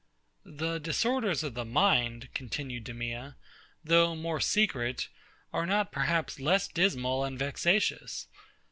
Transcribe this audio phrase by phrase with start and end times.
[0.47, 3.35] The disorders of the mind, continued DEMEA,
[3.83, 5.09] though more secret,
[5.53, 8.27] are not perhaps less dismal and vexatious.